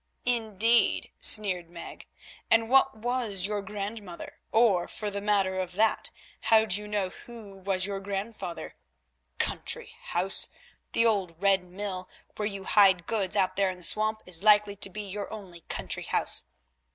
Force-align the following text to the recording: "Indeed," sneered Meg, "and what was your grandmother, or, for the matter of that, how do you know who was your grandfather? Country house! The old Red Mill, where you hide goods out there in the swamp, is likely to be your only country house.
"Indeed," 0.25 1.11
sneered 1.19 1.69
Meg, 1.69 2.07
"and 2.49 2.71
what 2.71 2.97
was 2.97 3.45
your 3.45 3.61
grandmother, 3.61 4.39
or, 4.51 4.87
for 4.87 5.11
the 5.11 5.21
matter 5.21 5.59
of 5.59 5.73
that, 5.73 6.09
how 6.39 6.65
do 6.65 6.81
you 6.81 6.87
know 6.87 7.09
who 7.09 7.57
was 7.57 7.85
your 7.85 7.99
grandfather? 7.99 8.77
Country 9.37 9.95
house! 10.01 10.47
The 10.93 11.05
old 11.05 11.39
Red 11.39 11.63
Mill, 11.63 12.09
where 12.35 12.47
you 12.47 12.63
hide 12.63 13.05
goods 13.05 13.35
out 13.35 13.55
there 13.57 13.69
in 13.69 13.77
the 13.77 13.83
swamp, 13.83 14.23
is 14.25 14.41
likely 14.41 14.75
to 14.77 14.89
be 14.89 15.03
your 15.03 15.31
only 15.31 15.59
country 15.69 16.01
house. 16.01 16.45